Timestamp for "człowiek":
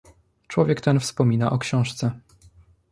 0.47-0.81